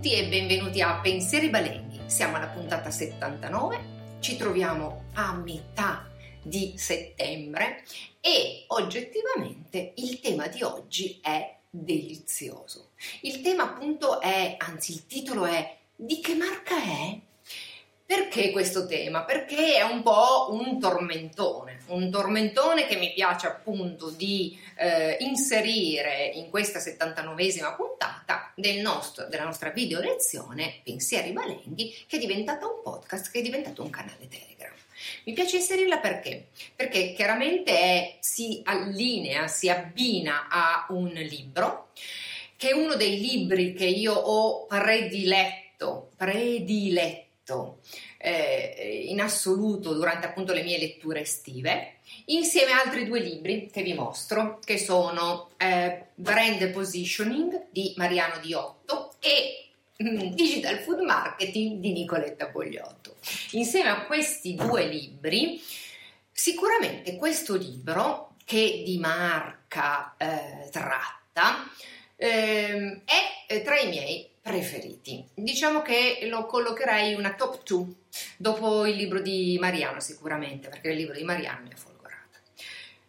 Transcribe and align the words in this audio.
tutti 0.00 0.14
e 0.14 0.28
benvenuti 0.28 0.80
a 0.80 0.98
Pensieri 0.98 1.50
Balenghi. 1.50 2.00
Siamo 2.06 2.36
alla 2.36 2.46
puntata 2.46 2.90
79, 2.90 4.18
ci 4.20 4.38
troviamo 4.38 5.04
a 5.12 5.34
metà 5.34 6.08
di 6.42 6.72
settembre 6.78 7.84
e 8.18 8.64
oggettivamente 8.68 9.92
il 9.96 10.20
tema 10.20 10.46
di 10.46 10.62
oggi 10.62 11.18
è 11.20 11.54
delizioso. 11.68 12.92
Il 13.20 13.42
tema 13.42 13.64
appunto 13.64 14.22
è, 14.22 14.56
anzi 14.56 14.92
il 14.92 15.06
titolo 15.06 15.44
è 15.44 15.76
di 15.94 16.18
che 16.20 16.34
marca 16.34 16.82
è? 16.82 17.20
Perché 18.10 18.50
questo 18.50 18.86
tema? 18.86 19.22
Perché 19.22 19.76
è 19.76 19.82
un 19.82 20.02
po' 20.02 20.48
un 20.50 20.80
tormentone, 20.80 21.82
un 21.90 22.10
tormentone 22.10 22.88
che 22.88 22.96
mi 22.96 23.12
piace 23.12 23.46
appunto 23.46 24.10
di 24.10 24.58
eh, 24.76 25.16
inserire 25.20 26.28
in 26.34 26.50
questa 26.50 26.80
79esima 26.80 27.76
puntata 27.76 28.50
del 28.56 28.80
nostro, 28.80 29.26
della 29.28 29.44
nostra 29.44 29.70
video 29.70 30.00
lezione 30.00 30.80
Pensieri 30.82 31.30
Balenghi 31.30 32.04
che 32.08 32.16
è 32.16 32.18
diventata 32.18 32.66
un 32.66 32.82
podcast, 32.82 33.30
che 33.30 33.38
è 33.38 33.42
diventato 33.42 33.80
un 33.80 33.90
canale 33.90 34.26
Telegram. 34.28 34.74
Mi 35.26 35.32
piace 35.32 35.58
inserirla 35.58 35.98
perché? 35.98 36.48
Perché 36.74 37.12
chiaramente 37.12 37.78
è, 37.78 38.16
si 38.18 38.60
allinea, 38.64 39.46
si 39.46 39.68
abbina 39.68 40.48
a 40.50 40.86
un 40.88 41.10
libro, 41.10 41.90
che 42.56 42.70
è 42.70 42.72
uno 42.72 42.96
dei 42.96 43.20
libri 43.20 43.72
che 43.72 43.86
io 43.86 44.14
ho 44.14 44.66
prediletto, 44.66 46.10
prediletto 46.16 47.28
eh, 48.18 49.06
in 49.08 49.20
assoluto 49.20 49.94
durante 49.94 50.26
appunto 50.26 50.52
le 50.52 50.62
mie 50.62 50.78
letture 50.78 51.20
estive, 51.20 51.96
insieme 52.26 52.72
a 52.72 52.80
altri 52.80 53.06
due 53.06 53.20
libri 53.20 53.68
che 53.72 53.82
vi 53.82 53.94
mostro, 53.94 54.58
che 54.64 54.78
sono 54.78 55.50
eh, 55.56 56.06
Brand 56.14 56.70
Positioning 56.70 57.66
di 57.70 57.94
Mariano 57.96 58.38
Diotto 58.40 59.12
e 59.20 59.70
mm, 60.02 60.32
Digital 60.34 60.78
Food 60.78 61.00
Marketing 61.00 61.80
di 61.80 61.92
Nicoletta 61.92 62.46
Bogliotto. 62.46 63.16
Insieme 63.52 63.90
a 63.90 64.04
questi 64.04 64.54
due 64.54 64.86
libri, 64.86 65.62
sicuramente 66.32 67.16
questo 67.16 67.56
libro 67.56 68.34
che 68.44 68.82
di 68.84 68.98
marca 68.98 70.14
eh, 70.16 70.68
tratta 70.70 71.70
eh, 72.20 73.00
è 73.48 73.62
tra 73.62 73.78
i 73.78 73.88
miei 73.88 74.28
preferiti. 74.42 75.26
Diciamo 75.34 75.80
che 75.80 76.26
lo 76.28 76.44
collocherei 76.44 77.14
una 77.14 77.34
top 77.34 77.62
2 77.62 77.86
dopo 78.36 78.84
il 78.86 78.96
libro 78.96 79.20
di 79.20 79.56
Mariano 79.58 80.00
sicuramente, 80.00 80.68
perché 80.68 80.90
il 80.90 80.96
libro 80.96 81.14
di 81.14 81.22
Mariano 81.22 81.62
mi 81.62 81.72
ha 81.72 81.76
folgorato. 81.76 82.38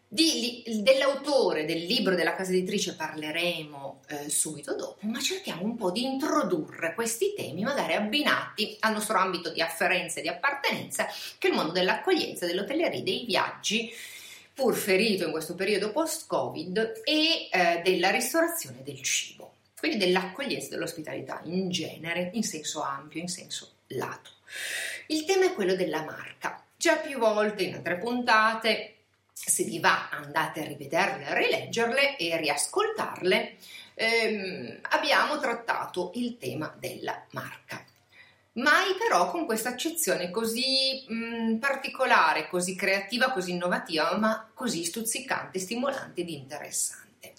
Di, 0.07 0.63
dell'autore 0.81 1.65
del 1.65 1.83
libro 1.83 2.15
della 2.15 2.35
casa 2.35 2.51
editrice 2.51 2.95
parleremo 2.95 4.01
eh, 4.07 4.29
subito 4.29 4.75
dopo, 4.75 5.05
ma 5.07 5.19
cerchiamo 5.19 5.63
un 5.63 5.75
po' 5.75 5.91
di 5.91 6.03
introdurre 6.03 6.93
questi 6.93 7.33
temi, 7.35 7.63
magari 7.63 7.93
abbinati 7.93 8.77
al 8.79 8.93
nostro 8.93 9.17
ambito 9.17 9.51
di 9.51 9.61
afferenza 9.61 10.19
e 10.19 10.23
di 10.23 10.29
appartenenza, 10.29 11.05
che 11.37 11.47
è 11.47 11.51
il 11.51 11.57
mondo 11.57 11.73
dell'accoglienza, 11.73 12.45
dell'hotelleria, 12.45 13.01
dei 13.01 13.25
viaggi, 13.25 13.91
pur 14.61 14.75
ferito 14.75 15.25
in 15.25 15.31
questo 15.31 15.55
periodo 15.55 15.91
post-Covid, 15.91 17.01
e 17.03 17.49
eh, 17.51 17.81
della 17.83 18.11
ristorazione 18.11 18.83
del 18.83 19.01
cibo 19.01 19.55
quindi 19.81 19.97
dell'accoglienza 19.97 20.67
e 20.67 20.69
dell'ospitalità 20.69 21.41
in 21.45 21.71
genere, 21.71 22.29
in 22.33 22.43
senso 22.43 22.83
ampio, 22.83 23.19
in 23.19 23.27
senso 23.27 23.77
lato. 23.87 24.29
Il 25.07 25.25
tema 25.25 25.45
è 25.45 25.53
quello 25.53 25.73
della 25.73 26.03
marca. 26.03 26.63
Già 26.77 26.97
più 26.97 27.17
volte 27.17 27.63
in 27.63 27.73
altre 27.73 27.97
puntate, 27.97 28.97
se 29.33 29.63
vi 29.63 29.79
va 29.79 30.09
andate 30.11 30.61
a 30.61 30.67
rivederle, 30.67 31.25
a 31.25 31.33
rileggerle 31.33 32.15
e 32.15 32.31
a 32.31 32.37
riascoltarle, 32.37 33.55
ehm, 33.95 34.79
abbiamo 34.81 35.39
trattato 35.39 36.11
il 36.13 36.37
tema 36.37 36.71
della 36.77 37.25
marca. 37.31 37.83
Mai 38.53 38.95
però 38.97 39.31
con 39.31 39.45
questa 39.45 39.69
accezione 39.69 40.29
così 40.29 41.05
mh, 41.07 41.55
particolare, 41.55 42.49
così 42.49 42.75
creativa, 42.75 43.31
così 43.31 43.51
innovativa, 43.51 44.17
ma 44.17 44.49
così 44.53 44.83
stuzzicante, 44.83 45.57
stimolante 45.57 46.21
ed 46.21 46.29
interessante. 46.29 47.33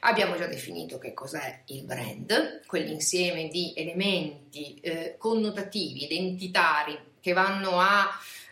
Abbiamo 0.00 0.36
già 0.36 0.46
definito 0.46 0.98
che 0.98 1.14
cos'è 1.14 1.62
il 1.66 1.84
brand, 1.84 2.62
quell'insieme 2.66 3.48
di 3.48 3.72
elementi 3.76 4.74
eh, 4.80 5.14
connotativi, 5.16 6.04
identitari 6.04 6.98
che 7.20 7.32
vanno 7.32 7.80
a 7.80 8.10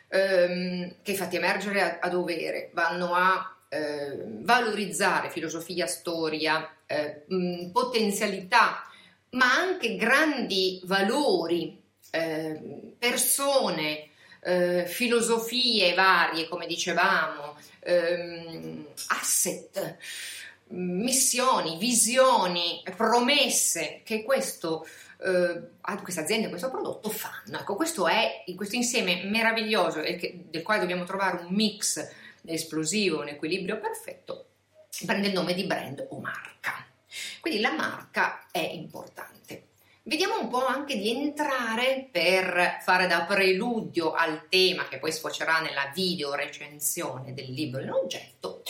ehm, 0.09 0.95
che 1.03 1.15
fatti 1.15 1.37
emergere 1.37 1.83
a, 1.83 1.99
a 2.01 2.09
dovere, 2.09 2.71
vanno 2.73 3.15
a 3.15 3.57
eh, 3.69 4.25
valorizzare 4.41 5.31
filosofia, 5.31 5.87
storia, 5.87 6.77
eh, 6.87 7.25
mh, 7.27 7.71
potenzialità, 7.71 8.87
ma 9.33 9.55
anche 9.55 9.97
grandi 9.97 10.81
valori, 10.85 11.81
ehm, 12.11 12.95
persone, 12.99 14.09
eh, 14.43 14.85
filosofie 14.87 15.95
varie, 15.95 16.49
come 16.49 16.67
dicevamo, 16.67 17.57
ehm, 17.81 18.87
asset 19.09 19.97
missioni, 20.73 21.77
visioni, 21.77 22.83
promesse 22.97 24.01
che 24.05 24.23
questo, 24.23 24.87
eh, 25.23 25.63
questa 26.03 26.23
azienda, 26.23 26.49
questo 26.49 26.71
prodotto 26.71 27.11
fanno. 27.11 27.59
Ecco, 27.59 27.75
questo 27.75 28.07
è 28.09 28.45
questo 28.57 28.77
insieme 28.77 29.25
meraviglioso 29.25 30.01
del 30.01 30.63
quale 30.63 30.81
dobbiamo 30.81 31.05
trovare 31.05 31.45
un 31.45 31.55
mix 31.55 32.09
esplosivo, 32.45 33.21
un 33.21 33.29
equilibrio 33.29 33.79
perfetto, 33.79 34.47
prende 35.07 35.29
il 35.29 35.33
nome 35.35 35.55
di 35.55 35.65
brand 35.65 36.07
o 36.11 36.19
marca. 36.21 36.92
Quindi 37.41 37.61
la 37.61 37.73
marca 37.73 38.47
è 38.51 38.61
importante. 38.61 39.69
Vediamo 40.05 40.41
un 40.41 40.49
po' 40.49 40.67
anche 40.67 40.97
di 40.97 41.11
entrare 41.11 42.09
per 42.11 42.79
fare 42.83 43.07
da 43.07 43.23
preludio 43.23 44.13
al 44.13 44.49
tema 44.49 44.89
che 44.89 44.99
poi 44.99 45.13
sfocerà 45.13 45.61
nella 45.61 45.93
video 45.95 46.35
recensione 46.35 47.35
del 47.35 47.53
libro 47.53 47.81
in 47.81 47.91
oggetto. 47.91 48.63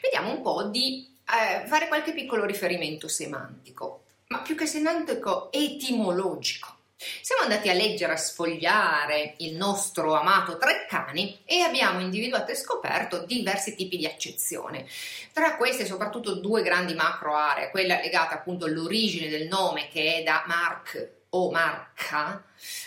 Vediamo 0.00 0.30
un 0.30 0.42
po' 0.42 0.62
di 0.64 1.12
eh, 1.24 1.66
fare 1.66 1.88
qualche 1.88 2.12
piccolo 2.12 2.44
riferimento 2.44 3.08
semantico, 3.08 4.04
ma 4.28 4.42
più 4.42 4.54
che 4.54 4.66
semantico, 4.66 5.50
etimologico. 5.50 6.75
Siamo 6.98 7.42
andati 7.42 7.68
a 7.68 7.74
leggere, 7.74 8.14
a 8.14 8.16
sfogliare 8.16 9.34
il 9.38 9.54
nostro 9.54 10.14
amato 10.14 10.56
Treccani 10.56 11.40
e 11.44 11.60
abbiamo 11.60 12.00
individuato 12.00 12.52
e 12.52 12.54
scoperto 12.54 13.26
diversi 13.26 13.74
tipi 13.74 13.98
di 13.98 14.06
accezione. 14.06 14.86
Tra 15.30 15.56
queste 15.56 15.84
soprattutto 15.84 16.36
due 16.36 16.62
grandi 16.62 16.94
macro 16.94 17.34
aree, 17.34 17.70
quella 17.70 18.00
legata 18.00 18.36
appunto 18.36 18.64
all'origine 18.64 19.28
del 19.28 19.46
nome 19.46 19.88
che 19.88 20.16
è 20.16 20.22
da 20.22 20.44
Mark 20.46 21.10
o 21.30 21.50
Marca, 21.50 22.42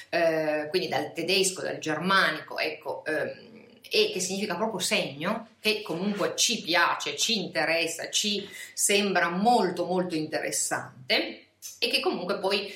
eh, 0.10 0.66
quindi 0.72 0.88
dal 0.88 1.14
tedesco, 1.14 1.62
dal 1.62 1.78
germanico, 1.78 2.58
ecco, 2.58 3.06
ehm, 3.06 3.48
e 3.92 4.10
che 4.12 4.20
significa 4.20 4.56
proprio 4.56 4.80
segno, 4.80 5.50
che 5.60 5.84
comunque 5.84 6.34
ci 6.36 6.62
piace, 6.62 7.16
ci 7.16 7.38
interessa, 7.38 8.10
ci 8.10 8.48
sembra 8.74 9.30
molto 9.30 9.86
molto 9.86 10.16
interessante 10.16 11.49
e 11.78 11.90
che 11.90 12.00
comunque 12.00 12.40
poi 12.40 12.74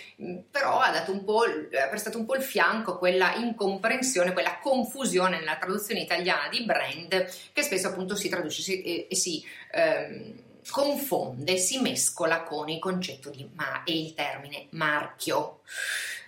però 0.50 0.80
ha, 0.80 0.92
dato 0.92 1.12
un 1.12 1.24
po', 1.24 1.42
ha 1.42 1.88
prestato 1.88 2.18
un 2.18 2.26
po' 2.26 2.36
il 2.36 2.44
fianco 2.44 2.94
a 2.94 2.98
quella 2.98 3.36
incomprensione, 3.36 4.34
quella 4.34 4.60
confusione 4.60 5.40
nella 5.40 5.58
traduzione 5.58 6.02
italiana 6.02 6.50
di 6.50 6.64
brand 6.64 7.30
che 7.52 7.62
spesso 7.64 7.88
appunto 7.88 8.16
si 8.16 8.30
traduce 8.30 8.62
si, 8.62 9.08
e, 9.08 9.16
si 9.16 9.44
ehm, 9.72 10.34
confonde, 10.70 11.58
si 11.58 11.80
mescola 11.80 12.44
con 12.44 12.70
il 12.70 12.80
concetto 12.80 13.30
di 13.30 13.50
ma 13.54 13.84
e 13.84 13.98
il 13.98 14.14
termine 14.14 14.68
marchio. 14.72 15.62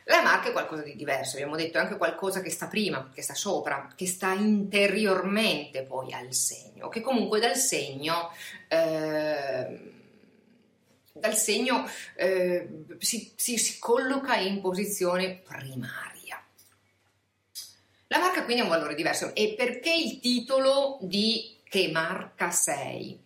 La 0.07 0.21
marca 0.21 0.49
è 0.49 0.51
qualcosa 0.51 0.83
di 0.83 0.95
diverso, 0.95 1.35
abbiamo 1.35 1.55
detto, 1.55 1.79
è 1.79 1.81
anche 1.81 1.97
qualcosa 1.97 2.41
che 2.41 2.51
sta 2.51 2.67
prima, 2.67 3.09
che 3.11 3.23
sta 3.23 3.33
sopra, 3.33 3.91
che 3.95 4.05
sta 4.05 4.33
interiormente 4.33 5.81
poi 5.81 6.13
al 6.13 6.31
segno, 6.31 6.89
che 6.89 7.01
comunque 7.01 7.39
dal 7.39 7.55
segno, 7.55 8.31
eh, 8.67 9.94
dal 11.17 11.35
segno 11.35 11.89
eh, 12.15 12.67
si, 12.99 13.31
si, 13.35 13.57
si 13.57 13.79
colloca 13.79 14.35
in 14.35 14.59
posizione 14.59 15.41
primaria. 15.43 16.43
La 18.07 18.19
marca 18.19 18.43
quindi 18.43 18.61
ha 18.61 18.65
un 18.65 18.69
valore 18.69 18.95
diverso 18.95 19.33
e 19.33 19.55
perché 19.57 19.93
il 19.93 20.19
titolo 20.19 20.99
di 21.01 21.55
che 21.67 21.89
marca 21.89 22.51
sei. 22.51 23.19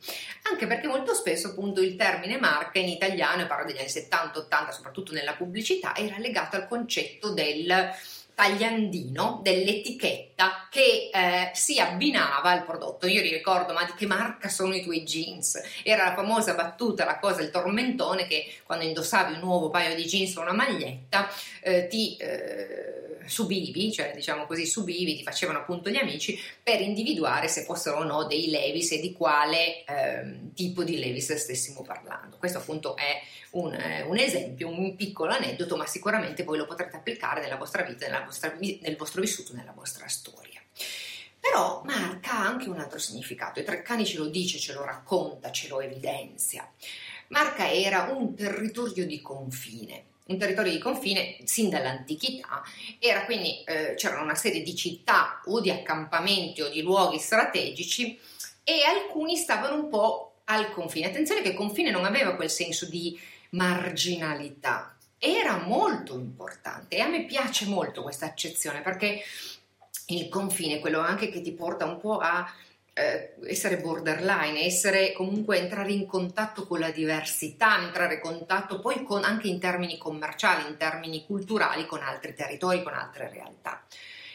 Anche 0.50 0.66
perché 0.66 0.88
molto 0.88 1.14
spesso 1.14 1.50
appunto 1.50 1.82
il 1.82 1.96
termine 1.96 2.40
marca 2.40 2.80
in 2.80 2.88
italiano, 2.88 3.42
e 3.42 3.46
parlo 3.48 3.66
degli 3.66 3.78
anni 3.78 3.88
70-80, 3.88 4.70
soprattutto 4.70 5.12
nella 5.12 5.34
pubblicità, 5.34 5.96
era 5.96 6.18
legato 6.18 6.56
al 6.56 6.68
concetto 6.68 7.32
del 7.32 7.92
tagliandino, 8.40 9.42
dell'etichetta 9.44 10.70
che 10.70 11.10
eh, 11.14 11.52
si 11.54 11.78
abbinava 11.78 12.50
al 12.52 12.64
prodotto. 12.64 13.06
Io 13.06 13.22
li 13.22 13.32
ricordo, 13.32 13.74
ma 13.74 13.84
di 13.84 13.92
che 13.98 14.06
marca 14.06 14.48
sono 14.48 14.74
i 14.74 14.82
tuoi 14.82 15.04
jeans? 15.04 15.62
Era 15.84 16.06
la 16.06 16.14
famosa 16.14 16.54
battuta, 16.54 17.04
la 17.04 17.20
cosa, 17.20 17.42
il 17.42 17.50
tormentone 17.50 18.28
che 18.28 18.54
quando 18.64 18.86
indossavi 18.86 19.34
un 19.34 19.40
nuovo 19.40 19.70
paio 19.70 19.94
di 19.94 20.06
jeans 20.06 20.38
o 20.38 20.42
una 20.42 20.54
maglietta 20.54 21.30
eh, 21.62 21.88
ti 21.88 22.16
eh, 22.16 23.18
subivi, 23.26 23.92
cioè 23.92 24.14
diciamo 24.16 24.46
così 24.46 24.66
subivi, 24.66 25.18
ti 25.18 25.24
facevano 25.24 25.60
appunto 25.60 25.90
gli 25.90 25.98
amici 25.98 26.40
per 26.64 26.80
individuare 26.80 27.50
se 27.50 27.64
fossero 27.64 27.98
o 27.98 28.04
no 28.04 28.24
dei 28.24 28.50
Levis 28.50 28.94
e 28.94 29.02
di 29.02 29.12
quale 29.12 29.84
ehm, 29.84 30.54
tipo 30.54 30.86
di 30.86 30.98
Levis 30.98 31.36
stessimo 31.36 31.82
parlando. 31.82 32.09
Questo 32.40 32.58
appunto 32.58 32.96
è 32.96 33.22
un, 33.52 33.74
eh, 33.74 34.02
un, 34.04 34.18
esempio, 34.18 34.70
un 34.70 34.96
piccolo 34.96 35.34
aneddoto, 35.34 35.76
ma 35.76 35.86
sicuramente 35.86 36.44
voi 36.44 36.58
lo 36.58 36.66
potrete 36.66 36.96
applicare 36.96 37.42
nella 37.42 37.58
vostra 37.58 37.84
vita, 37.84 38.08
nella 38.08 38.24
vostra, 38.24 38.56
nel 38.58 38.96
vostro 38.98 39.22
vissuto, 39.22 39.54
nella 39.54 39.74
vostra 39.74 40.08
storia. 40.08 40.62
Però 41.40 41.82
marca 41.86 42.32
ha 42.32 42.46
anche 42.48 42.70
un 42.70 42.80
altro 42.80 43.00
significato, 43.00 43.60
e 43.60 43.64
Treccani 43.64 44.06
ce 44.06 44.18
lo 44.18 44.28
dice, 44.28 44.58
ce 44.58 44.74
lo 44.74 44.84
racconta, 44.84 45.52
ce 45.52 45.68
lo 45.68 45.82
evidenzia. 45.82 46.70
Marca 47.28 47.72
era 47.72 48.12
un 48.12 48.36
territorio 48.36 49.06
di 49.06 49.22
confine, 49.22 50.06
un 50.28 50.38
territorio 50.38 50.72
di 50.72 50.80
confine 50.80 51.38
sin 51.44 51.70
dall'antichità, 51.70 52.64
era 53.00 53.26
quindi 53.26 53.64
eh, 53.64 53.94
c'erano 53.96 54.24
una 54.24 54.36
serie 54.36 54.62
di 54.62 54.76
città 54.76 55.42
o 55.46 55.60
di 55.60 55.70
accampamenti 55.70 56.62
o 56.62 56.70
di 56.70 56.82
luoghi 56.82 57.20
strategici 57.20 58.20
e 58.64 58.84
alcuni 58.84 59.36
stavano 59.36 59.76
un 59.76 59.90
po' 59.90 60.29
al 60.50 60.72
confine. 60.72 61.08
Attenzione 61.08 61.42
che 61.42 61.54
confine 61.54 61.92
non 61.92 62.06
aveva 62.06 62.36
quel 62.36 62.50
senso 62.50 62.86
di 62.86 63.20
marginalità, 63.52 64.96
era 65.18 65.58
molto 65.58 66.16
importante 66.16 66.96
e 66.96 67.02
a 67.02 67.08
me 67.08 67.26
piace 67.26 67.66
molto 67.66 68.02
questa 68.02 68.26
accezione 68.26 68.82
perché 68.82 69.22
il 70.08 70.30
confine 70.30 70.76
è 70.76 70.80
quello 70.80 71.00
anche 71.00 71.30
che 71.30 71.42
ti 71.42 71.52
porta 71.52 71.86
un 71.86 72.00
po' 72.00 72.18
a 72.18 72.50
eh, 72.94 73.34
essere 73.46 73.78
borderline, 73.78 74.64
essere 74.64 75.12
comunque 75.12 75.60
entrare 75.60 75.92
in 75.92 76.06
contatto 76.06 76.66
con 76.66 76.80
la 76.80 76.92
diversità, 76.92 77.82
entrare 77.82 78.16
in 78.16 78.22
contatto 78.22 78.80
poi 78.80 79.04
con, 79.04 79.24
anche 79.24 79.48
in 79.48 79.60
termini 79.60 79.98
commerciali, 79.98 80.68
in 80.68 80.78
termini 80.78 81.26
culturali 81.26 81.86
con 81.86 82.02
altri 82.02 82.34
territori, 82.34 82.82
con 82.82 82.94
altre 82.94 83.30
realtà. 83.30 83.84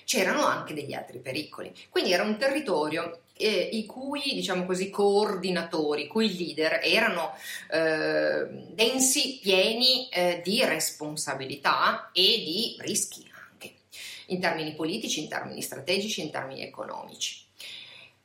C'erano 0.05 0.47
anche 0.47 0.75
degli 0.75 0.93
altri 0.93 1.19
pericoli, 1.19 1.75
quindi 1.89 2.13
era 2.13 2.23
un 2.23 2.37
territorio 2.37 3.21
eh, 3.37 3.69
i 3.73 3.87
cui, 3.87 4.23
diciamo 4.35 4.65
così, 4.65 4.91
coordinatori, 4.91 6.07
cui 6.07 6.37
leader 6.37 6.81
erano 6.83 7.33
eh, 7.71 8.47
densi, 8.73 9.39
pieni 9.43 10.09
eh, 10.09 10.41
di 10.45 10.65
responsabilità 10.65 12.11
e 12.13 12.23
di 12.23 12.77
rischi 12.81 13.29
anche, 13.51 13.75
in 14.27 14.41
termini 14.41 14.75
politici, 14.75 15.23
in 15.23 15.29
termini 15.29 15.63
strategici, 15.63 16.21
in 16.21 16.31
termini 16.31 16.63
economici. 16.63 17.43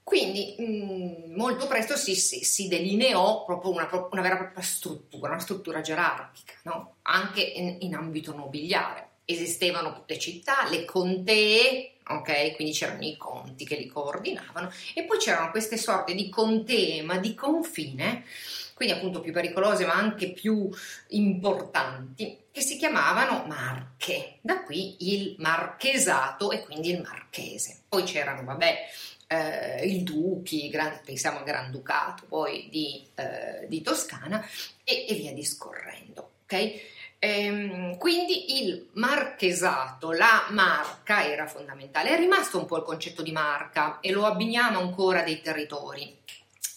Quindi 0.10 0.56
mh, 0.58 0.64
mm, 0.64 1.36
molto 1.36 1.68
presto 1.68 1.96
si, 1.96 2.16
si, 2.16 2.44
si, 2.44 2.68
delineò 2.68 3.46
proprio 3.46 3.72
una, 3.72 3.88
una, 4.10 4.22
vera 4.22 4.34
e 4.34 4.38
propria 4.40 4.64
struttura, 4.64 5.34
una 5.34 5.40
struttura 5.40 5.82
gerarchica, 5.82 6.54
no? 6.64 6.96
anche 7.04 7.42
in, 7.42 7.78
in, 7.82 7.94
ambito 7.94 8.34
nobiliare. 8.34 9.08
Esistevano 9.24 10.04
le 10.08 10.18
città, 10.18 10.68
le 10.68 10.84
contee, 10.86 11.98
ok? 12.10 12.56
Quindi 12.56 12.74
c'erano 12.74 13.04
i 13.04 13.18
conti 13.18 13.66
che 13.66 13.76
li 13.76 13.88
coordinavano 13.88 14.72
e 14.94 15.04
poi 15.04 15.18
c'erano 15.18 15.52
queste 15.52 15.78
sorte 15.78 16.14
di 16.14 16.30
contee, 16.30 17.06
di 17.20 17.34
confine, 17.36 18.26
quindi 18.74 18.96
appunto 18.96 19.20
più 19.20 19.34
pericolose 19.34 19.86
ma 19.86 19.94
anche 19.94 20.32
più 20.32 20.70
importanti, 21.10 22.38
che 22.52 22.62
si 22.62 22.78
chiamavano 22.78 23.46
marche. 23.48 24.38
Da 24.42 24.64
qui 24.64 25.14
il 25.14 25.36
marchesato 25.38 26.52
e 26.52 26.64
quindi 26.64 26.92
il 26.92 27.02
marchese. 27.02 27.82
Poi 27.88 28.04
c'erano, 28.04 28.44
vabbè, 28.44 28.88
eh, 29.28 29.86
i 29.86 30.04
duchi, 30.04 30.70
gran, 30.70 31.02
pensiamo 31.06 31.40
al 31.40 31.44
Granducato 31.44 32.26
poi 32.28 32.68
di, 32.70 33.08
eh, 33.16 33.68
di 33.68 33.82
Toscana 33.82 34.44
e, 34.84 35.06
e, 35.08 35.14
via 35.14 35.34
discorrendo. 35.34 36.32
Okay? 36.44 36.82
Ehm, 37.20 37.98
quindi 37.98 38.62
il 38.64 38.90
marchesato, 38.94 40.12
la 40.12 40.48
marca 40.52 41.26
era 41.26 41.48
fondamentale. 41.48 42.12
È 42.12 42.18
rimasto 42.18 42.58
un 42.58 42.66
po' 42.66 42.78
il 42.78 42.84
concetto 42.84 43.22
di 43.22 43.32
marca 43.32 44.00
e 44.00 44.12
lo 44.12 44.26
abbiniamo 44.26 44.80
ancora 44.80 45.22
dei 45.22 45.42
territori. 45.42 46.18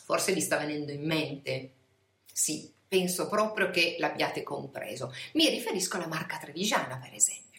Forse 0.04 0.32
vi 0.32 0.40
sta 0.40 0.56
venendo 0.56 0.90
in 0.90 1.04
mente. 1.06 1.70
Sì, 2.32 2.70
penso 2.88 3.28
proprio 3.28 3.70
che 3.70 3.96
l'abbiate 3.98 4.42
compreso. 4.42 5.14
Mi 5.34 5.48
riferisco 5.48 5.96
alla 5.96 6.08
marca 6.08 6.38
trevigiana, 6.38 6.98
per 6.98 7.14
esempio 7.14 7.51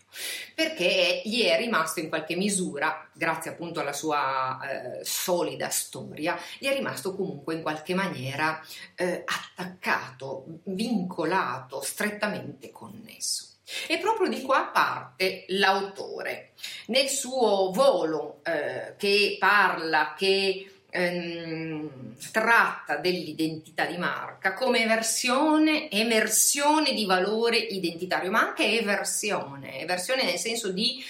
perché 0.54 1.22
gli 1.26 1.44
è 1.44 1.58
rimasto 1.58 2.00
in 2.00 2.10
qualche 2.10 2.36
misura, 2.36 3.08
grazie 3.14 3.52
appunto 3.52 3.80
alla 3.80 3.94
sua 3.94 4.60
eh, 4.62 5.06
solida 5.06 5.70
storia, 5.70 6.38
gli 6.60 6.68
è 6.68 6.74
rimasto 6.74 7.16
comunque 7.16 7.56
in 7.56 7.62
qualche 7.62 7.94
maniera 7.94 8.62
eh, 8.96 9.24
attaccato, 9.26 10.46
vincolato, 10.64 11.82
strettamente 11.82 12.72
connesso. 12.72 13.48
E 13.88 13.98
proprio 13.98 14.30
di 14.30 14.42
qua 14.42 14.70
parte 14.74 15.46
l'autore. 15.48 16.52
Nel 16.88 17.08
suo 17.08 17.72
volo 17.72 18.42
eh, 18.44 18.96
che 18.98 19.38
parla, 19.40 20.14
che 20.18 20.73
ehm, 20.94 22.16
tratta 22.32 22.98
dell'identità 22.98 23.86
di 23.86 23.98
marca 23.98 24.54
come 24.54 24.86
versione, 24.86 25.90
emersione 25.90 26.94
di 26.94 27.06
valore 27.06 27.58
identitario, 27.58 28.30
ma 28.30 28.42
anche 28.42 28.80
eversione, 28.80 29.80
eversione 29.82 30.24
nel 30.24 30.38
senso 30.38 30.72
di 30.72 31.04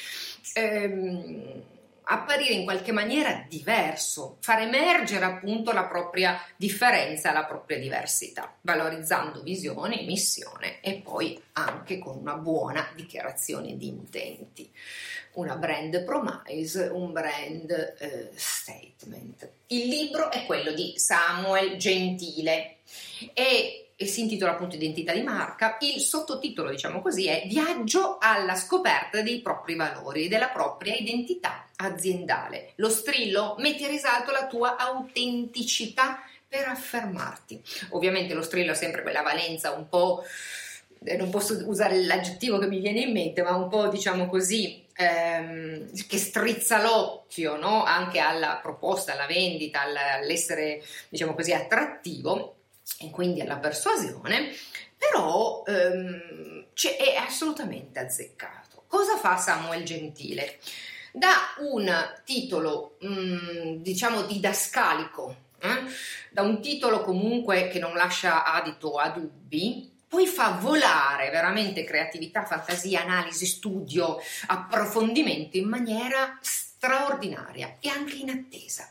ehm, 0.53 1.61
apparire 2.03 2.53
in 2.53 2.63
qualche 2.63 2.91
maniera 2.91 3.45
diverso, 3.47 4.37
far 4.39 4.61
emergere 4.61 5.25
appunto 5.25 5.71
la 5.71 5.85
propria 5.85 6.39
differenza, 6.55 7.31
la 7.31 7.45
propria 7.45 7.79
diversità, 7.79 8.55
valorizzando 8.61 9.41
visione, 9.41 10.03
missione 10.03 10.81
e 10.81 11.01
poi 11.03 11.41
anche 11.53 11.99
con 11.99 12.17
una 12.17 12.35
buona 12.35 12.87
dichiarazione 12.95 13.77
di 13.77 13.87
intenti 13.87 14.71
una 15.33 15.55
brand 15.55 16.03
promise, 16.03 16.89
un 16.93 17.11
brand 17.11 17.95
eh, 17.97 18.29
statement. 18.35 19.49
Il 19.67 19.87
libro 19.87 20.29
è 20.31 20.45
quello 20.45 20.71
di 20.73 20.93
Samuel 20.95 21.77
Gentile 21.77 22.77
e, 23.33 23.82
e 24.03 24.07
si 24.07 24.21
intitola 24.21 24.51
appunto 24.51 24.75
Identità 24.75 25.13
di 25.13 25.23
marca. 25.23 25.77
Il 25.79 25.99
sottotitolo, 25.99 26.69
diciamo 26.69 27.01
così, 27.01 27.27
è 27.27 27.45
Viaggio 27.47 28.17
alla 28.19 28.55
scoperta 28.55 29.21
dei 29.21 29.41
propri 29.41 29.75
valori 29.75 30.25
e 30.25 30.27
della 30.27 30.49
propria 30.49 30.93
identità 30.93 31.69
aziendale. 31.77 32.73
Lo 32.75 32.89
strillo 32.89 33.55
metti 33.59 33.85
a 33.85 33.87
risalto 33.87 34.31
la 34.31 34.47
tua 34.47 34.75
autenticità 34.77 36.21
per 36.47 36.67
affermarti. 36.67 37.61
Ovviamente 37.89 38.33
lo 38.33 38.43
strillo 38.43 38.71
ha 38.71 38.75
sempre 38.75 39.01
quella 39.01 39.21
valenza 39.21 39.71
un 39.71 39.87
po' 39.89 40.23
eh, 41.05 41.17
non 41.17 41.29
posso 41.29 41.61
usare 41.67 42.03
l'aggettivo 42.03 42.59
che 42.59 42.67
mi 42.67 42.79
viene 42.79 43.01
in 43.01 43.11
mente, 43.11 43.41
ma 43.41 43.55
un 43.55 43.67
po' 43.67 43.87
diciamo 43.87 44.27
così 44.27 44.85
ehm, 44.93 45.89
che 46.07 46.17
strizza 46.17 46.81
l'occhio 46.81 47.57
no? 47.57 47.83
anche 47.83 48.19
alla 48.19 48.59
proposta, 48.61 49.13
alla 49.13 49.25
vendita, 49.25 49.81
all'essere 49.81 50.81
diciamo 51.09 51.33
così 51.33 51.53
attrattivo 51.53 52.57
e 52.99 53.09
quindi 53.09 53.41
alla 53.41 53.57
persuasione, 53.57 54.53
però 54.97 55.63
ehm, 55.65 56.65
è 56.73 57.15
assolutamente 57.15 57.99
azzeccato. 57.99 58.83
Cosa 58.87 59.17
fa 59.17 59.37
Samuel 59.37 59.83
Gentile? 59.83 60.59
Da 61.11 61.55
un 61.59 61.91
titolo 62.23 62.97
mh, 62.99 63.07
mm, 63.07 63.75
diciamo 63.77 64.23
didascalico, 64.23 65.35
eh? 65.59 65.83
da 66.31 66.41
un 66.41 66.61
titolo 66.61 67.01
comunque 67.01 67.67
che 67.67 67.79
non 67.79 67.93
lascia 67.93 68.43
adito 68.43 68.97
a 68.97 69.09
dubbi, 69.09 69.91
poi 70.07 70.27
fa 70.27 70.51
volare 70.59 71.31
veramente 71.31 71.83
creatività, 71.83 72.45
fantasia, 72.45 73.01
analisi, 73.01 73.47
studio, 73.47 74.19
approfondimento 74.45 75.57
in 75.57 75.67
maniera 75.67 76.37
straordinaria 76.39 77.77
e 77.79 77.89
anche 77.89 78.17
inattesa. 78.17 78.87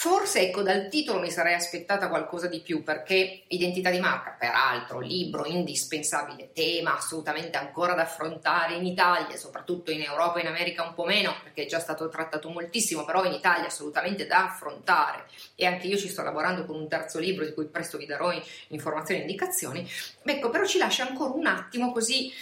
Forse 0.00 0.42
ecco 0.42 0.62
dal 0.62 0.86
titolo 0.88 1.18
mi 1.18 1.28
sarei 1.28 1.54
aspettata 1.54 2.08
qualcosa 2.08 2.46
di 2.46 2.60
più 2.60 2.84
perché 2.84 3.42
identità 3.48 3.90
di 3.90 3.98
marca, 3.98 4.36
peraltro 4.38 5.00
libro 5.00 5.44
indispensabile, 5.44 6.52
tema 6.52 6.96
assolutamente 6.96 7.58
ancora 7.58 7.94
da 7.94 8.02
affrontare 8.02 8.74
in 8.74 8.86
Italia, 8.86 9.36
soprattutto 9.36 9.90
in 9.90 10.02
Europa 10.02 10.38
e 10.38 10.42
in 10.42 10.46
America 10.46 10.84
un 10.84 10.94
po' 10.94 11.04
meno 11.04 11.34
perché 11.42 11.64
è 11.64 11.66
già 11.66 11.80
stato 11.80 12.08
trattato 12.08 12.48
moltissimo, 12.48 13.04
però 13.04 13.24
in 13.24 13.32
Italia 13.32 13.66
assolutamente 13.66 14.28
da 14.28 14.44
affrontare 14.44 15.26
e 15.56 15.66
anche 15.66 15.88
io 15.88 15.96
ci 15.96 16.08
sto 16.08 16.22
lavorando 16.22 16.64
con 16.64 16.76
un 16.76 16.86
terzo 16.86 17.18
libro 17.18 17.44
di 17.44 17.52
cui 17.52 17.66
presto 17.66 17.98
vi 17.98 18.06
darò 18.06 18.32
informazioni 18.68 19.18
e 19.18 19.24
indicazioni. 19.24 19.90
Ecco, 20.22 20.48
però 20.48 20.64
ci 20.64 20.78
lascia 20.78 21.08
ancora 21.08 21.32
un 21.32 21.46
attimo 21.46 21.90
così, 21.90 22.32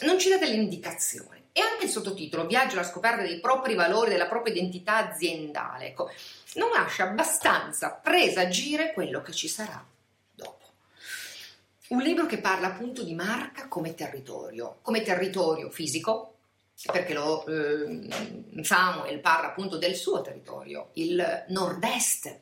non 0.00 0.18
ci 0.18 0.28
dà 0.28 0.38
delle 0.38 0.54
indicazioni. 0.54 1.44
E 1.52 1.62
anche 1.62 1.86
il 1.86 1.90
sottotitolo, 1.90 2.46
Viaggio 2.46 2.74
alla 2.74 2.84
scoperta 2.84 3.22
dei 3.22 3.40
propri 3.40 3.74
valori, 3.74 4.10
della 4.10 4.26
propria 4.26 4.52
identità 4.52 5.08
aziendale. 5.08 5.86
Ecco, 5.86 6.10
non 6.56 6.70
lascia 6.70 7.04
abbastanza 7.04 7.92
presagire 7.92 8.92
quello 8.92 9.22
che 9.22 9.32
ci 9.32 9.48
sarà 9.48 9.84
dopo. 10.32 10.64
Un 11.88 12.00
libro 12.00 12.26
che 12.26 12.38
parla 12.38 12.68
appunto 12.68 13.02
di 13.02 13.14
marca 13.14 13.68
come 13.68 13.94
territorio, 13.94 14.78
come 14.82 15.02
territorio 15.02 15.70
fisico, 15.70 16.32
perché 16.92 17.14
lo, 17.14 17.46
eh, 17.46 18.08
Samuel 18.62 19.20
parla 19.20 19.48
appunto 19.48 19.78
del 19.78 19.94
suo 19.94 20.20
territorio, 20.20 20.90
il 20.94 21.44
nord-est, 21.48 22.38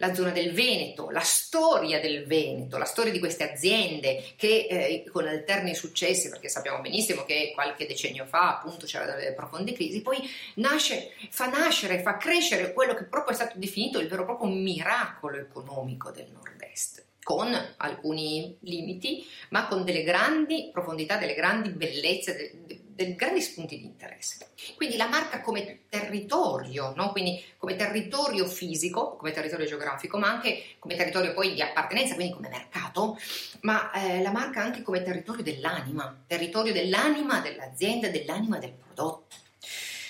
la 0.00 0.14
zona 0.14 0.30
del 0.30 0.52
Veneto, 0.52 1.10
la 1.10 1.20
storia 1.20 2.00
del 2.00 2.24
Veneto, 2.26 2.78
la 2.78 2.84
storia 2.84 3.12
di 3.12 3.18
queste 3.18 3.50
aziende 3.50 4.24
che 4.36 4.66
eh, 4.68 5.04
con 5.10 5.26
alterni 5.26 5.74
successi, 5.74 6.28
perché 6.30 6.48
sappiamo 6.48 6.80
benissimo 6.80 7.24
che 7.24 7.52
qualche 7.54 7.86
decennio 7.86 8.24
fa 8.24 8.56
appunto 8.56 8.86
c'erano 8.86 9.14
delle 9.14 9.34
profonde 9.34 9.72
crisi, 9.72 10.00
poi 10.00 10.18
nasce, 10.54 11.12
fa 11.28 11.46
nascere, 11.46 12.00
fa 12.00 12.16
crescere 12.16 12.72
quello 12.72 12.94
che 12.94 13.04
proprio 13.04 13.32
è 13.32 13.36
stato 13.36 13.58
definito 13.58 13.98
il 13.98 14.08
vero 14.08 14.22
e 14.22 14.26
proprio 14.26 14.50
miracolo 14.50 15.36
economico 15.36 16.10
del 16.10 16.28
nord-est 16.32 17.04
con 17.22 17.54
alcuni 17.76 18.56
limiti, 18.62 19.24
ma 19.50 19.68
con 19.68 19.84
delle 19.84 20.02
grandi 20.02 20.70
profondità, 20.72 21.16
delle 21.16 21.34
grandi 21.34 21.68
bellezze, 21.68 22.59
dei 23.04 23.14
grandi 23.14 23.40
spunti 23.40 23.78
di 23.78 23.84
interesse. 23.84 24.50
Quindi 24.76 24.96
la 24.96 25.08
marca 25.08 25.40
come 25.40 25.84
territorio, 25.88 26.92
no? 26.94 27.12
quindi 27.12 27.42
come 27.56 27.74
territorio 27.74 28.46
fisico, 28.46 29.16
come 29.16 29.32
territorio 29.32 29.66
geografico, 29.66 30.18
ma 30.18 30.28
anche 30.28 30.76
come 30.78 30.96
territorio 30.96 31.32
poi 31.32 31.54
di 31.54 31.62
appartenenza, 31.62 32.14
quindi 32.14 32.34
come 32.34 32.50
mercato, 32.50 33.18
ma 33.62 33.90
eh, 33.92 34.20
la 34.20 34.30
marca 34.30 34.60
anche 34.60 34.82
come 34.82 35.02
territorio 35.02 35.42
dell'anima, 35.42 36.24
territorio 36.26 36.74
dell'anima 36.74 37.40
dell'azienda, 37.40 38.08
dell'anima 38.08 38.58
del 38.58 38.72
prodotto. 38.72 39.36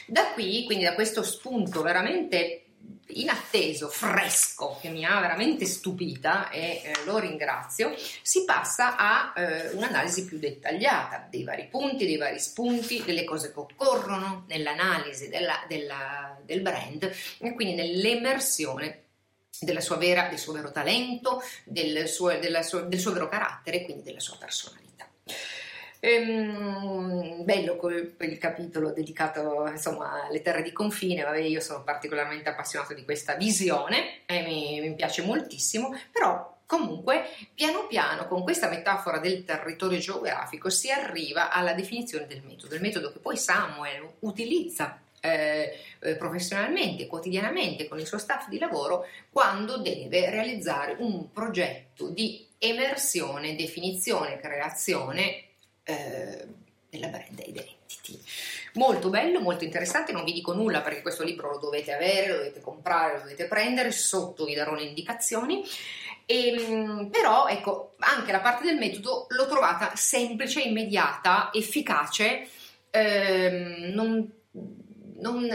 Da 0.06 0.32
qui, 0.32 0.64
quindi 0.64 0.82
da 0.82 0.94
questo 0.94 1.23
spunto 1.23 1.82
veramente 1.82 2.70
inatteso, 3.14 3.88
fresco, 3.88 4.79
che 4.81 4.88
mi 4.88 5.05
ha 5.05 5.21
veramente 5.21 5.67
stupita 5.67 6.50
e 6.50 6.83
eh, 6.85 6.93
lo 7.05 7.19
ringrazio, 7.19 7.95
si 8.23 8.45
passa 8.45 8.97
a 8.97 9.33
eh, 9.37 9.71
un'analisi 9.71 10.25
più 10.25 10.38
dettagliata 10.38 11.26
dei 11.31 11.45
vari 11.45 11.67
punti, 11.69 12.07
dei 12.07 12.17
vari 12.17 12.38
spunti, 12.38 13.02
delle 13.05 13.25
cose 13.25 13.52
che 13.52 13.59
occorrono 13.59 14.45
nell'analisi 14.49 15.29
della, 15.29 15.64
della, 15.69 16.38
del 16.45 16.61
brand 16.61 17.12
e 17.38 17.55
quindi 17.55 17.75
nell'emersione 17.75 19.05
vera, 19.99 20.29
del 20.29 20.38
suo 20.38 20.52
vero 20.52 20.71
talento, 20.71 21.43
del 21.64 22.09
suo, 22.09 22.31
sua, 22.62 22.83
del 22.83 22.99
suo 22.99 23.12
vero 23.12 23.29
carattere 23.29 23.79
e 23.79 23.85
quindi 23.85 24.02
della 24.02 24.21
sua 24.21 24.37
personalità. 24.38 24.89
Ehm, 26.00 27.45
bello 27.45 27.76
quel, 27.76 28.38
capitolo 28.38 28.90
dedicato 28.90 29.66
insomma, 29.69 30.25
alle 30.25 30.40
terre 30.40 30.62
di 30.62 30.73
confine, 30.73 31.23
vabbè 31.23 31.38
io 31.38 31.61
sono 31.61 31.85
particolarmente 31.85 32.49
appassionato 32.49 32.95
di 32.95 33.04
questa 33.04 33.35
visione 33.35 34.25
e 34.25 34.42
mi, 34.42 34.80
mi 34.80 34.95
piace 34.95 35.23
moltissimo, 35.23 35.95
però 36.11 36.59
Comunque, 36.71 37.25
piano 37.52 37.88
piano, 37.88 38.28
con 38.28 38.45
questa 38.45 38.69
metafora 38.69 39.19
del 39.19 39.45
territorio 39.45 39.99
geografico, 39.99 40.71
si 40.71 40.88
arriva 40.88 41.50
alla 41.50 41.73
definizione 41.73 42.28
del 42.28 42.45
metodo, 42.45 42.76
il 42.76 42.80
metodo 42.80 43.11
che 43.11 43.19
poi 43.19 43.37
Samuel 43.37 44.09
utilizza 44.21 45.00
eh, 45.19 45.76
eh 45.99 46.14
professionalmente, 46.14 47.09
quotidianamente 47.09 47.88
con 47.88 47.99
il 47.99 48.07
suo 48.07 48.19
staff 48.19 48.47
di 48.47 48.61
lavoro 48.61 49.04
quando 49.33 49.78
deve 49.78 50.30
realizzare 50.30 50.95
un 51.00 51.33
progetto 51.33 52.09
di 52.09 52.47
emersione, 52.59 53.57
definizione, 53.57 54.38
creazione 54.38 55.50
eh, 55.90 56.47
della 56.88 57.09
brand 57.09 57.42
identity. 57.44 58.20
Molto 58.75 59.09
bello, 59.09 59.40
molto 59.40 59.64
interessante, 59.64 60.12
non 60.12 60.25
vi 60.25 60.32
dico 60.32 60.52
nulla 60.52 60.80
perché 60.80 61.02
questo 61.02 61.25
libro 61.25 61.50
lo 61.50 61.59
dovete 61.59 61.92
avere, 61.92 62.28
lo 62.28 62.37
dovete 62.37 62.61
comprare, 62.61 63.14
lo 63.14 63.23
dovete 63.23 63.47
prendere, 63.47 63.90
sotto 63.90 64.44
vi 64.44 64.54
darò 64.54 64.75
le 64.75 64.85
indicazioni. 64.85 65.64
E, 66.26 66.54
ehm, 66.54 67.09
però 67.11 67.49
ecco, 67.49 67.94
anche 67.99 68.30
la 68.30 68.40
parte 68.40 68.64
del 68.64 68.78
metodo 68.78 69.26
l'ho 69.30 69.47
trovata 69.49 69.92
semplice, 69.97 70.61
immediata, 70.61 71.50
efficace, 71.52 72.49
ehm, 72.90 73.90
non, 73.92 74.32
non 75.16 75.49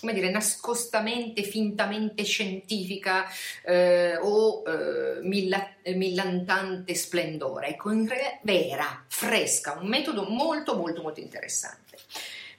come 0.00 0.12
dire, 0.12 0.30
nascostamente, 0.30 1.42
fintamente 1.42 2.24
scientifica 2.24 3.24
eh, 3.64 4.16
o 4.16 4.62
eh, 4.66 5.20
milla, 5.22 5.68
millantante 5.94 6.94
splendore, 6.94 7.68
ecco, 7.68 7.90
in 7.90 8.08
re, 8.08 8.40
vera, 8.42 9.04
fresca, 9.08 9.78
un 9.80 9.88
metodo 9.88 10.24
molto 10.24 10.76
molto 10.76 11.02
molto 11.02 11.20
interessante. 11.20 11.98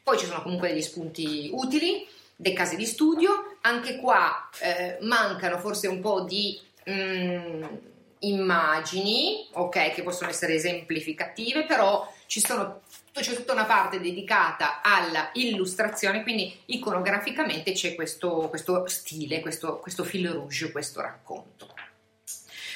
Poi 0.02 0.18
ci 0.18 0.26
sono 0.26 0.42
comunque 0.42 0.70
degli 0.70 0.82
spunti 0.82 1.50
utili, 1.54 2.08
dei 2.36 2.54
casi 2.54 2.76
di 2.76 2.86
studio, 2.86 3.58
anche 3.62 3.98
qua 3.98 4.50
eh, 4.60 4.98
mancano 5.02 5.60
forse 5.60 5.88
un 5.88 6.00
po' 6.00 6.22
di... 6.22 6.60
Mm, 6.90 7.64
immagini, 8.24 9.48
ok, 9.52 9.92
che 9.94 10.04
possono 10.04 10.30
essere 10.30 10.54
esemplificative, 10.56 11.66
però 11.66 12.10
ci 12.28 12.40
sono 12.40 12.82
c'è 13.22 13.34
tutta 13.36 13.54
una 13.54 13.66
parte 13.66 14.00
dedicata 14.00 14.82
alla 14.82 15.30
illustrazione, 15.34 16.24
quindi 16.24 16.62
iconograficamente 16.66 17.72
c'è 17.74 17.96
questo, 17.96 18.48
questo 18.50 18.88
stile, 18.88 19.40
questo, 19.40 19.80
questo 19.80 20.04
fil 20.04 20.30
rouge, 20.30 20.72
questo 20.72 21.02
racconto. 21.02 21.74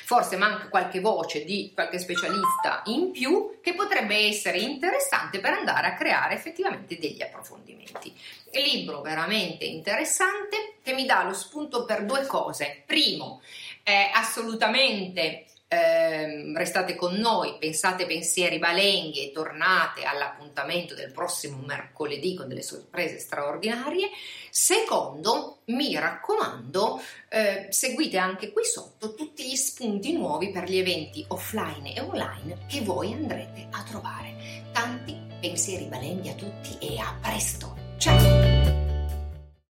Forse 0.07 0.37
manca 0.37 0.69
qualche 0.69 1.01
voce 1.01 1.43
di 1.43 1.71
qualche 1.73 1.99
specialista 1.99 2.81
in 2.85 3.11
più 3.11 3.59
che 3.61 3.73
potrebbe 3.73 4.15
essere 4.15 4.57
interessante 4.59 5.41
per 5.41 5.51
andare 5.51 5.87
a 5.87 5.95
creare 5.95 6.33
effettivamente 6.33 6.97
degli 6.97 7.21
approfondimenti. 7.21 8.17
Il 8.51 8.61
libro 8.61 9.01
veramente 9.01 9.65
interessante 9.65 10.75
che 10.81 10.93
mi 10.93 11.05
dà 11.05 11.23
lo 11.23 11.33
spunto 11.33 11.83
per 11.83 12.05
due 12.05 12.25
cose. 12.25 12.83
Primo, 12.85 13.41
è 13.83 14.11
assolutamente 14.13 15.47
eh, 15.67 16.53
restate 16.55 16.95
con 16.95 17.15
noi, 17.15 17.57
pensate 17.59 18.05
pensieri 18.05 18.57
balenghi 18.57 19.27
e 19.27 19.31
tornate 19.31 20.03
all'appuntamento 20.03 20.95
del 20.95 21.11
prossimo 21.11 21.57
mercoledì 21.65 22.35
con 22.35 22.47
delle 22.47 22.61
sorprese 22.61 23.19
straordinarie. 23.19 24.09
Secondo, 24.49 25.59
mi 25.65 25.93
raccomando, 25.97 27.01
eh, 27.29 27.67
seguite 27.69 28.17
anche 28.17 28.51
qui 28.51 28.63
sotto 28.63 29.13
tutti 29.13 29.43
gli 29.43 29.55
spunti 29.55 30.13
nuovi 30.13 30.51
per 30.51 30.69
gli 30.69 30.77
eventi 30.77 31.25
offline 31.27 31.93
e 31.93 31.99
online 31.99 32.65
che 32.67 32.81
voi 32.81 33.11
andrete 33.13 33.67
a 33.71 33.83
trovare. 33.83 34.65
Tanti 34.71 35.15
pensieri 35.39 35.85
balenghi 35.85 36.29
a 36.29 36.33
tutti 36.33 36.77
e 36.79 36.97
a 36.97 37.17
presto! 37.21 37.86